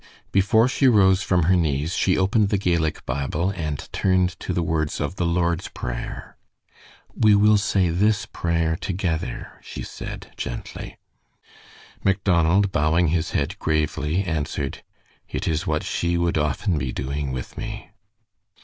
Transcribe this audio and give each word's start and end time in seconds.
Before 0.31 0.67
she 0.67 0.87
rose 0.87 1.21
from 1.21 1.43
her 1.43 1.55
knees 1.55 1.93
she 1.93 2.17
opened 2.17 2.49
the 2.49 2.57
Gaelic 2.57 3.05
Bible, 3.05 3.51
and 3.51 3.87
turned 3.93 4.29
to 4.39 4.51
the 4.51 4.63
words 4.63 4.99
of 4.99 5.17
the 5.17 5.27
Lord's 5.27 5.67
Prayer. 5.67 6.37
"We 7.13 7.35
will 7.35 7.59
say 7.59 7.91
this 7.91 8.25
prayer 8.25 8.75
together," 8.75 9.59
she 9.61 9.83
said, 9.83 10.31
gently. 10.37 10.97
Macdonald, 12.03 12.71
bowing 12.71 13.09
his 13.09 13.33
head 13.37 13.59
gravely, 13.59 14.23
answered: 14.23 14.81
"It 15.29 15.47
is 15.47 15.67
what 15.67 15.83
she 15.83 16.17
would 16.17 16.35
often 16.35 16.79
be 16.79 16.91
doing 16.91 17.31
with 17.31 17.55
me." 17.55 17.91